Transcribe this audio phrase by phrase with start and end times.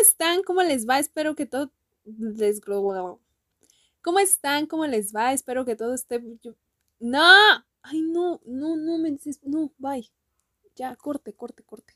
[0.00, 0.42] están?
[0.42, 0.98] ¿Cómo les va?
[0.98, 1.70] Espero que todo
[2.04, 4.66] les ¿Cómo están?
[4.66, 5.32] ¿Cómo les va?
[5.32, 6.22] Espero que todo esté
[6.98, 7.64] No.
[7.82, 10.10] Ay, no, no, no me dices, no, bye.
[10.76, 11.94] Ya, corte, corte, corte.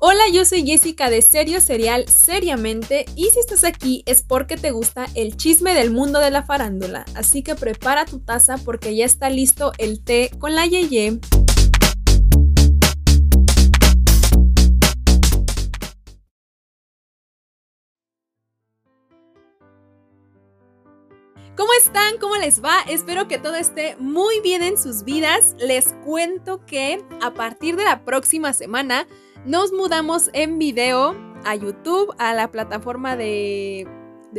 [0.00, 4.70] Hola, yo soy Jessica de Serio Serial Seriamente y si estás aquí es porque te
[4.70, 9.04] gusta el chisme del mundo de la farándula, así que prepara tu taza porque ya
[9.04, 11.18] está listo el té con la Yeye.
[21.68, 22.16] ¿Cómo están?
[22.18, 22.80] ¿Cómo les va?
[22.88, 25.54] Espero que todo esté muy bien en sus vidas.
[25.58, 29.06] Les cuento que a partir de la próxima semana
[29.44, 33.86] nos mudamos en video a YouTube, a la plataforma de,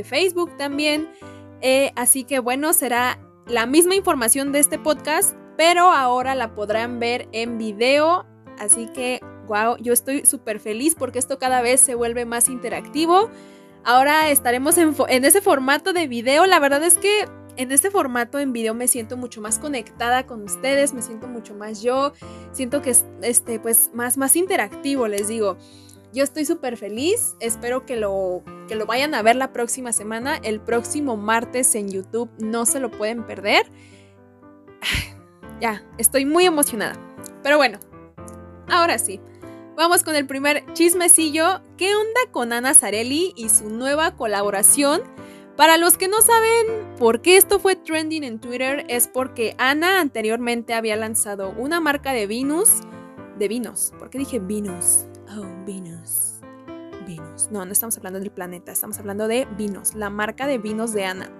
[0.05, 1.07] Facebook también.
[1.61, 6.99] Eh, así que bueno, será la misma información de este podcast, pero ahora la podrán
[6.99, 8.25] ver en video.
[8.57, 13.29] Así que, wow, yo estoy súper feliz porque esto cada vez se vuelve más interactivo.
[13.83, 16.45] Ahora estaremos en, ese formato de video.
[16.45, 17.27] La verdad es que
[17.57, 21.55] en este formato en video me siento mucho más conectada con ustedes, me siento mucho
[21.55, 22.13] más yo,
[22.51, 25.57] siento que es este, pues, más, más interactivo, les digo.
[26.11, 30.39] Yo estoy súper feliz, espero que lo, que lo vayan a ver la próxima semana,
[30.41, 33.65] el próximo martes en YouTube, no se lo pueden perder.
[35.61, 36.95] Ya, estoy muy emocionada.
[37.43, 37.79] Pero bueno,
[38.69, 39.19] ahora sí,
[39.79, 41.61] Vamos con el primer chismecillo.
[41.79, 45.01] ¿Qué onda con Ana Zarelli y su nueva colaboración?
[45.55, 50.01] Para los que no saben por qué esto fue trending en Twitter, es porque Ana
[50.01, 52.81] anteriormente había lanzado una marca de vinos.
[53.37, 53.93] De vinos.
[53.97, 55.05] ¿Por qué dije vinos?
[55.29, 56.41] Oh, vinos.
[57.07, 57.47] Vinos.
[57.49, 61.05] No, no estamos hablando del planeta, estamos hablando de vinos, la marca de vinos de
[61.05, 61.31] Ana.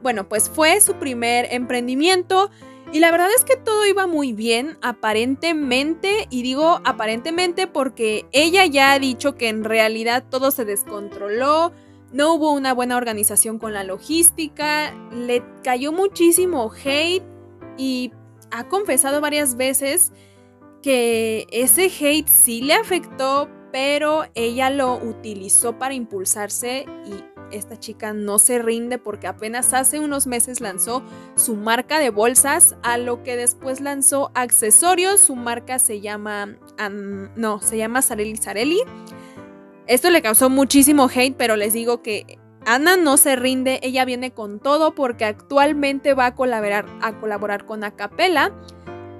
[0.00, 2.52] Bueno, pues fue su primer emprendimiento
[2.92, 8.64] y la verdad es que todo iba muy bien, aparentemente, y digo aparentemente porque ella
[8.66, 11.72] ya ha dicho que en realidad todo se descontroló,
[12.12, 17.22] no hubo una buena organización con la logística, le cayó muchísimo hate
[17.76, 18.12] y
[18.50, 20.12] ha confesado varias veces
[20.82, 28.12] que ese hate sí le afectó, pero ella lo utilizó para impulsarse y esta chica
[28.12, 31.02] no se rinde porque apenas hace unos meses lanzó
[31.36, 35.20] su marca de bolsas, a lo que después lanzó accesorios.
[35.20, 36.56] Su marca se llama.
[37.36, 38.82] no, se llama Sareli.
[39.86, 44.32] Esto le causó muchísimo hate, pero les digo que Ana no se rinde, ella viene
[44.32, 48.52] con todo porque actualmente va a colaborar, a colaborar con Acapella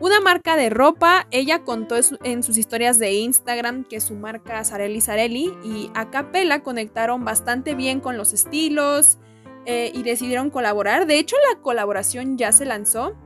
[0.00, 5.00] una marca de ropa, ella contó en sus historias de Instagram que su marca Sareli
[5.00, 9.18] Sareli y Acapella conectaron bastante bien con los estilos
[9.66, 11.06] eh, y decidieron colaborar.
[11.06, 13.16] De hecho, la colaboración ya se lanzó.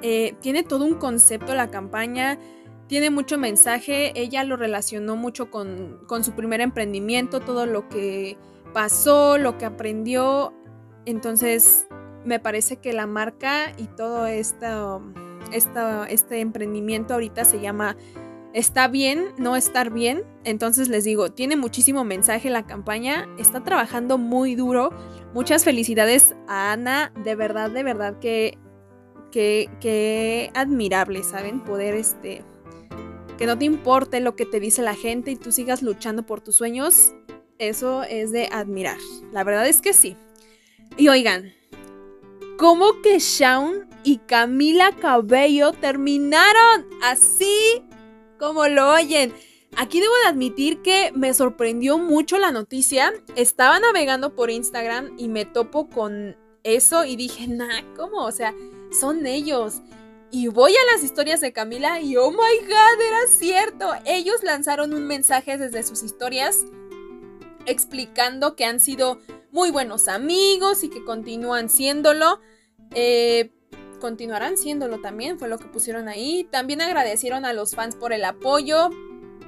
[0.00, 2.38] Eh, tiene todo un concepto la campaña,
[2.86, 4.12] tiene mucho mensaje.
[4.18, 8.38] Ella lo relacionó mucho con, con su primer emprendimiento, todo lo que
[8.72, 10.54] pasó, lo que aprendió.
[11.04, 11.86] Entonces,
[12.24, 15.02] me parece que la marca y todo esto
[15.52, 17.96] este emprendimiento ahorita se llama
[18.54, 20.24] Está bien, no estar bien.
[20.44, 24.90] Entonces les digo, tiene muchísimo mensaje la campaña, está trabajando muy duro.
[25.34, 28.58] Muchas felicidades a Ana, de verdad, de verdad que,
[29.30, 31.60] que, que admirable, ¿saben?
[31.60, 32.44] Poder este...
[33.36, 36.40] Que no te importe lo que te dice la gente y tú sigas luchando por
[36.40, 37.14] tus sueños,
[37.58, 38.98] eso es de admirar.
[39.30, 40.16] La verdad es que sí.
[40.96, 41.52] Y oigan,
[42.58, 47.82] ¿cómo que Shaun y Camila Cabello terminaron así
[48.38, 49.32] como lo oyen.
[49.76, 53.12] Aquí debo de admitir que me sorprendió mucho la noticia.
[53.36, 58.24] Estaba navegando por Instagram y me topo con eso y dije, nah, ¿cómo?
[58.24, 58.54] O sea,
[58.98, 59.82] son ellos.
[60.30, 63.92] Y voy a las historias de Camila y oh my god, era cierto.
[64.04, 66.58] Ellos lanzaron un mensaje desde sus historias
[67.66, 69.20] explicando que han sido
[69.58, 72.38] muy buenos amigos y que continúan siéndolo.
[72.94, 73.50] Eh,
[74.00, 76.46] continuarán siéndolo también, fue lo que pusieron ahí.
[76.52, 78.90] También agradecieron a los fans por el apoyo,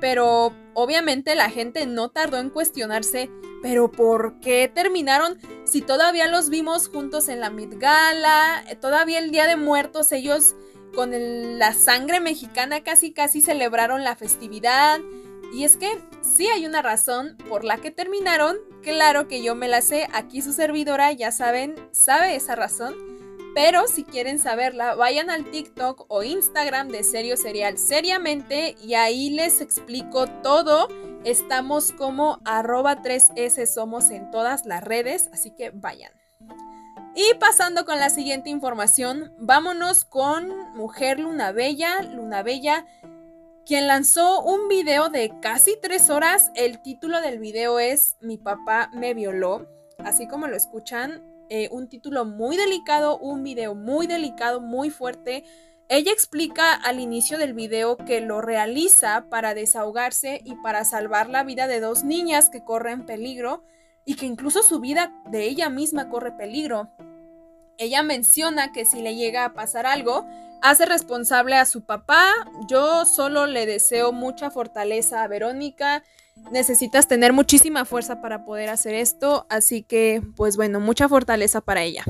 [0.01, 3.31] pero obviamente la gente no tardó en cuestionarse,
[3.63, 8.65] pero ¿por qué terminaron si todavía los vimos juntos en la Mid Gala?
[8.81, 10.57] Todavía el Día de Muertos ellos
[10.93, 11.13] con
[11.57, 14.99] la sangre mexicana casi casi celebraron la festividad.
[15.53, 18.57] Y es que sí hay una razón por la que terminaron.
[18.83, 22.95] Claro que yo me la sé, aquí su servidora, ya saben, sabe esa razón.
[23.55, 29.31] Pero si quieren saberla, vayan al TikTok o Instagram de Serio Serial Seriamente y ahí
[29.31, 30.89] les explico todo.
[31.25, 36.13] Estamos como arroba 3S somos en todas las redes, así que vayan.
[37.17, 42.03] Y pasando con la siguiente información, vámonos con Mujer Luna Bella.
[42.03, 42.87] Luna Bella
[43.71, 46.51] quien lanzó un video de casi tres horas.
[46.57, 49.69] El título del video es Mi papá me violó,
[49.99, 51.23] así como lo escuchan.
[51.51, 55.45] Eh, un título muy delicado, un video muy delicado, muy fuerte.
[55.89, 61.45] Ella explica al inicio del video que lo realiza para desahogarse y para salvar la
[61.45, 63.63] vida de dos niñas que corren peligro
[64.05, 66.91] y que incluso su vida de ella misma corre peligro.
[67.79, 70.27] Ella menciona que si le llega a pasar algo,
[70.63, 72.33] hace responsable a su papá.
[72.69, 76.03] Yo solo le deseo mucha fortaleza a Verónica.
[76.51, 81.83] Necesitas tener muchísima fuerza para poder hacer esto, así que pues bueno, mucha fortaleza para
[81.83, 82.05] ella.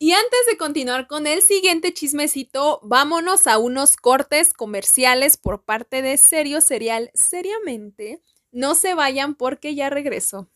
[0.00, 6.02] Y antes de continuar con el siguiente chismecito, vámonos a unos cortes comerciales por parte
[6.02, 8.22] de Serio Serial Seriamente.
[8.52, 10.48] No se vayan porque ya regreso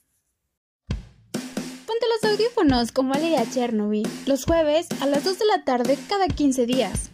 [2.08, 6.66] los audífonos como a Chernobyl, los jueves a las 2 de la tarde cada 15
[6.66, 7.10] días.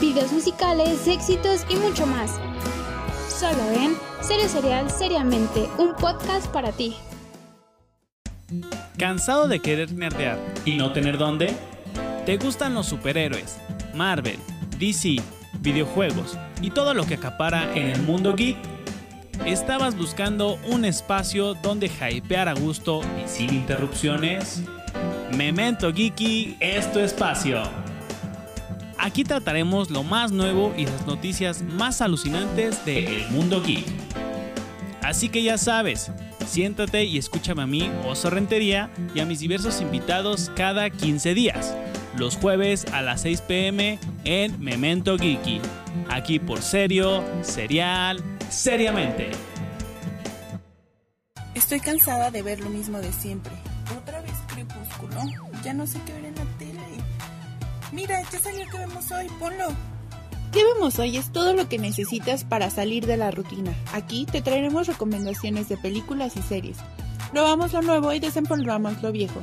[0.00, 2.32] Videos musicales, éxitos y mucho más.
[3.28, 6.96] Solo en Serio Serial Seriamente, un podcast para ti.
[8.98, 11.54] ¿Cansado de querer nerdear y no tener dónde?
[12.26, 13.56] ¿Te gustan los superhéroes,
[13.94, 14.38] Marvel,
[14.78, 15.16] DC,
[15.60, 18.77] videojuegos y todo lo que acapara en el mundo geek?
[19.46, 24.62] ¿Estabas buscando un espacio donde hypear a gusto y sin interrupciones?
[25.36, 27.62] Memento Geeky es tu espacio.
[28.98, 33.86] Aquí trataremos lo más nuevo y las noticias más alucinantes del mundo geek.
[35.02, 36.10] Así que ya sabes,
[36.46, 41.74] siéntate y escúchame a mí, Oso Rentería, y a mis diversos invitados cada 15 días,
[42.18, 45.60] los jueves a las 6 pm en Memento Geeky,
[46.10, 49.30] aquí por Serio, Serial, seriamente.
[51.54, 53.52] Estoy cansada de ver lo mismo de siempre.
[53.96, 55.20] Otra vez crepúsculo.
[55.64, 56.80] Ya no sé qué ver en la tele.
[57.92, 59.26] Mira, ya salió que vemos hoy.
[59.38, 59.68] Ponlo.
[60.52, 61.16] ¿Qué vemos hoy?
[61.16, 63.74] Es todo lo que necesitas para salir de la rutina.
[63.92, 66.78] Aquí te traeremos recomendaciones de películas y series.
[67.32, 69.42] Probamos lo nuevo y desempolvamos lo viejo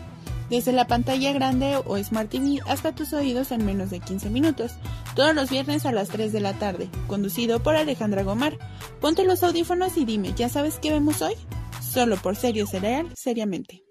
[0.49, 4.73] desde la pantalla grande o Smart TV hasta tus oídos en menos de 15 minutos,
[5.15, 8.57] todos los viernes a las 3 de la tarde, conducido por Alejandra Gomar.
[9.01, 11.35] Ponte los audífonos y dime, ¿ya sabes qué vemos hoy?
[11.81, 13.85] Solo por Serio Cereal, seriamente.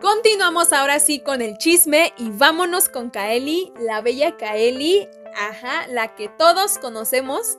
[0.00, 6.14] Continuamos ahora sí con el chisme y vámonos con Kaeli, la bella Kaeli, ajá, la
[6.14, 7.58] que todos conocemos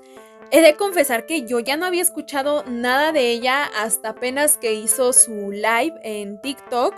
[0.50, 4.74] He de confesar que yo ya no había escuchado nada de ella hasta apenas que
[4.74, 6.96] hizo su live en TikTok,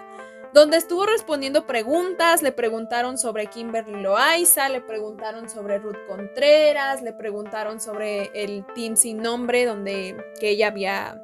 [0.53, 7.11] donde estuvo respondiendo preguntas, le preguntaron sobre Kimberly Loaiza, le preguntaron sobre Ruth Contreras, le
[7.11, 11.19] preguntaron sobre el Team Sin Nombre, donde que ella había,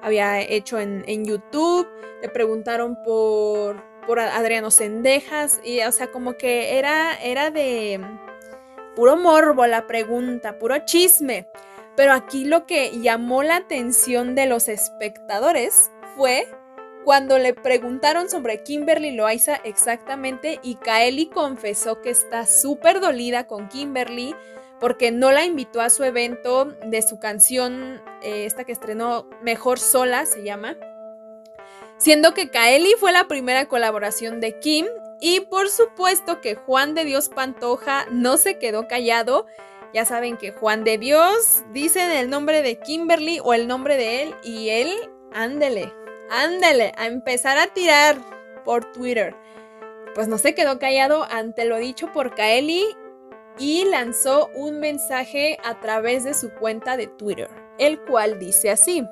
[0.00, 1.88] había hecho en, YouTube,
[2.22, 8.00] le preguntaron por, por Adriano Sendejas, y o sea, como que era, era de
[8.98, 11.46] puro morbo la pregunta, puro chisme.
[11.94, 16.48] Pero aquí lo que llamó la atención de los espectadores fue
[17.04, 23.68] cuando le preguntaron sobre Kimberly Loaiza exactamente y Kaeli confesó que está súper dolida con
[23.68, 24.34] Kimberly
[24.80, 29.78] porque no la invitó a su evento de su canción, eh, esta que estrenó Mejor
[29.78, 30.76] Sola se llama,
[31.98, 34.86] siendo que Kaeli fue la primera colaboración de Kim
[35.20, 39.46] y por supuesto que Juan de Dios Pantoja no se quedó callado.
[39.92, 44.22] Ya saben que Juan de Dios dice el nombre de Kimberly o el nombre de
[44.22, 44.92] él y él,
[45.32, 45.92] ándele,
[46.30, 48.18] ándele, a empezar a tirar
[48.64, 49.34] por Twitter.
[50.14, 52.84] Pues no se quedó callado ante lo dicho por Kaeli
[53.58, 59.04] y lanzó un mensaje a través de su cuenta de Twitter, el cual dice así.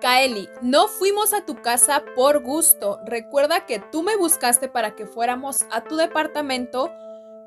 [0.00, 3.00] Kaeli, no fuimos a tu casa por gusto.
[3.04, 6.92] Recuerda que tú me buscaste para que fuéramos a tu departamento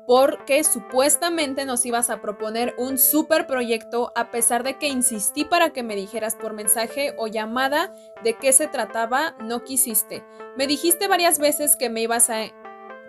[0.06, 5.70] porque supuestamente nos ibas a proponer un super proyecto a pesar de que insistí para
[5.70, 7.92] que me dijeras por mensaje o llamada
[8.22, 10.24] de qué se trataba, no quisiste.
[10.56, 12.42] Me dijiste varias veces que me ibas a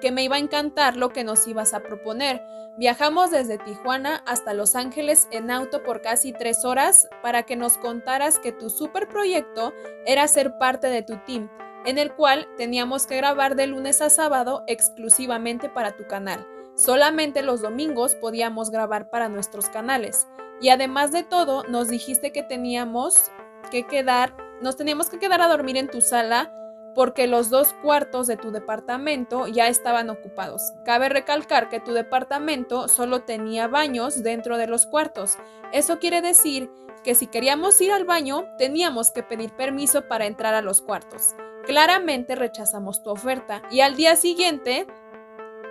[0.04, 2.46] que me iba a encantar lo que nos ibas a proponer.
[2.76, 7.78] Viajamos desde Tijuana hasta Los Ángeles en auto por casi tres horas para que nos
[7.78, 9.72] contaras que tu super proyecto
[10.06, 11.50] era ser parte de tu team,
[11.86, 16.46] en el cual teníamos que grabar de lunes a sábado exclusivamente para tu canal.
[16.76, 20.28] Solamente los domingos podíamos grabar para nuestros canales.
[20.60, 23.32] Y además de todo, nos dijiste que teníamos
[23.72, 26.54] que quedar, nos teníamos que quedar a dormir en tu sala
[26.96, 30.74] porque los dos cuartos de tu departamento ya estaban ocupados.
[30.86, 35.38] Cabe recalcar que tu departamento solo tenía baños dentro de los cuartos.
[35.72, 36.70] Eso quiere decir
[37.04, 41.36] que si queríamos ir al baño teníamos que pedir permiso para entrar a los cuartos.
[41.66, 44.88] Claramente rechazamos tu oferta y al día siguiente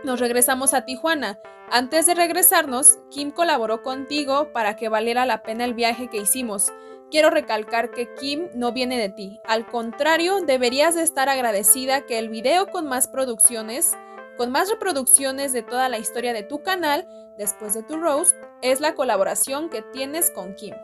[0.05, 1.39] nos regresamos a Tijuana.
[1.71, 6.73] Antes de regresarnos, Kim colaboró contigo para que valiera la pena el viaje que hicimos.
[7.13, 9.39] Quiero recalcar que Kim no viene de ti.
[9.45, 13.93] Al contrario, deberías de estar agradecida que el video con más producciones,
[14.39, 18.81] con más reproducciones de toda la historia de tu canal, después de tu roast, es
[18.81, 20.75] la colaboración que tienes con Kim.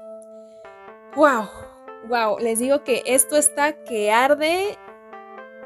[1.16, 1.48] ¡Wow!
[2.08, 2.38] ¡Wow!
[2.40, 4.76] Les digo que esto está que arde.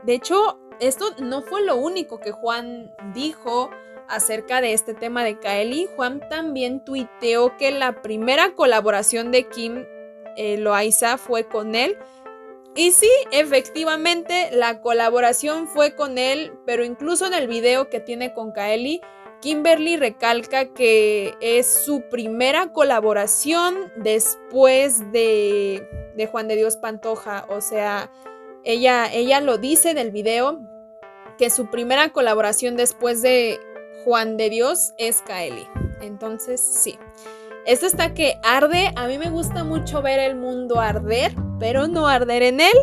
[0.05, 3.69] De hecho, esto no fue lo único que Juan dijo
[4.09, 5.89] acerca de este tema de Kaeli.
[5.97, 9.85] Juan también tuiteó que la primera colaboración de Kim
[10.37, 11.97] eh, Loaiza fue con él.
[12.75, 18.33] Y sí, efectivamente, la colaboración fue con él, pero incluso en el video que tiene
[18.33, 19.03] con Kaeli,
[19.43, 25.87] Kimberly recalca que es su primera colaboración después de,
[26.31, 27.45] Juan de Dios Pantoja.
[27.49, 28.11] O sea,
[28.65, 30.61] ella, ella lo dice en el video,
[31.39, 33.59] que su primera colaboración después de
[34.05, 35.67] Juan de Dios es Kaeli.
[36.01, 36.97] Entonces, sí.
[37.67, 38.93] Esto está que arde.
[38.97, 42.77] A mí me gusta mucho ver el mundo arder, pero no arder en él.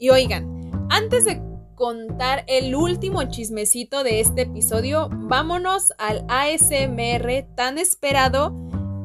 [0.00, 1.42] Y oigan, antes de
[1.74, 8.56] contar el último chismecito de este episodio, vámonos al ASMR tan esperado.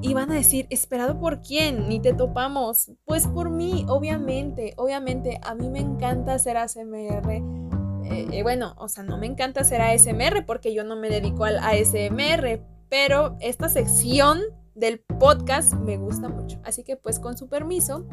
[0.01, 1.87] Y van a decir, ¿esperado por quién?
[1.87, 2.91] Ni te topamos.
[3.05, 5.39] Pues por mí, obviamente, obviamente.
[5.43, 7.31] A mí me encanta hacer ASMR.
[7.31, 11.45] Eh, eh, bueno, o sea, no me encanta hacer ASMR porque yo no me dedico
[11.45, 12.61] al ASMR,
[12.93, 14.39] pero esta sección
[14.75, 16.61] del podcast me gusta mucho.
[16.63, 18.07] Así que pues con su permiso,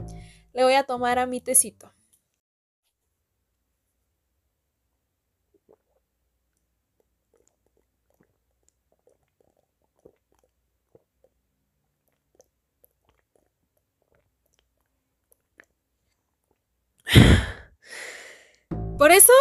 [0.54, 1.92] le voy a tomar a mi tecito.
[18.96, 19.34] Por eso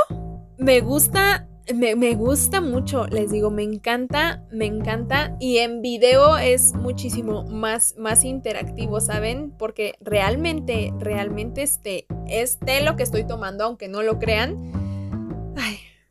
[0.58, 5.36] me gusta, me, gusta mucho, les digo, me encanta, me encanta.
[5.40, 9.52] Y en video es muchísimo más, más interactivo, ¿saben?
[9.58, 15.54] Porque realmente, realmente este, es té lo que estoy tomando, aunque no lo crean.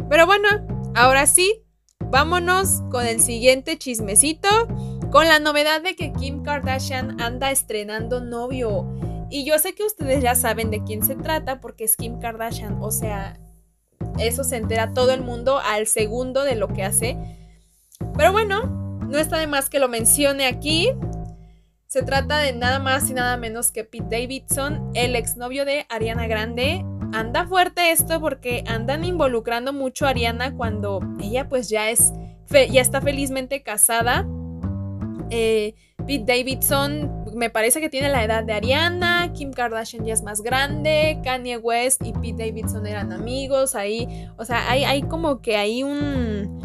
[0.09, 0.49] Pero bueno,
[0.95, 1.63] ahora sí,
[2.11, 4.49] vámonos con el siguiente chismecito.
[5.11, 8.87] Con la novedad de que Kim Kardashian anda estrenando novio.
[9.31, 12.79] Y yo sé que ustedes ya saben de quién se trata porque es Kim Kardashian,
[12.81, 13.39] o sea,
[14.19, 17.17] eso se entera todo el mundo al segundo de lo que hace.
[18.17, 18.67] Pero bueno,
[19.09, 20.91] no está de más que lo mencione aquí.
[21.87, 26.27] Se trata de nada más y nada menos que Pete Davidson, el exnovio de Ariana
[26.27, 26.85] Grande.
[27.13, 32.13] Anda fuerte esto porque andan involucrando mucho a Ariana cuando ella pues ya es
[32.51, 34.27] ya está felizmente casada.
[35.31, 35.75] Eh,
[36.07, 40.43] Pete Davidson me parece que tiene la edad de Ariana, Kim Kardashian ya es más
[40.43, 45.57] grande, Kanye West y Pete Davidson eran amigos, ahí, o sea, hay, hay como que
[45.57, 46.61] hay un,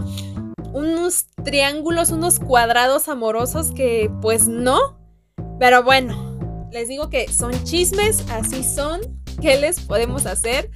[0.73, 4.99] unos triángulos, unos cuadrados amorosos que pues no,
[5.59, 9.01] pero bueno, les digo que son chismes, así son,
[9.41, 10.71] ¿qué les podemos hacer?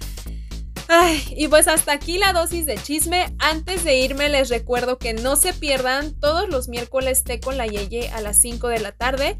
[0.89, 3.36] Ay, y pues hasta aquí la dosis de chisme.
[3.39, 7.68] Antes de irme les recuerdo que no se pierdan todos los miércoles té con la
[7.68, 9.38] Yeye a las 5 de la tarde.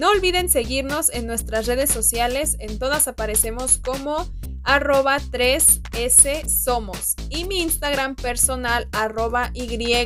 [0.00, 4.26] No olviden seguirnos en nuestras redes sociales, en todas aparecemos como
[4.62, 9.98] arroba 3S Somos y mi Instagram personal arroba y.esic.a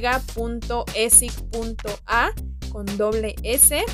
[2.72, 3.84] con doble S.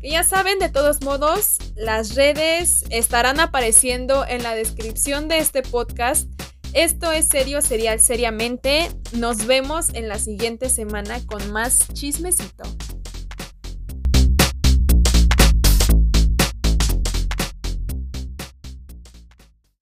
[0.00, 5.62] Que ya saben, de todos modos, las redes estarán apareciendo en la descripción de este
[5.62, 6.28] podcast.
[6.72, 8.90] Esto es serio, serial, seriamente.
[9.14, 12.62] Nos vemos en la siguiente semana con más chismecito.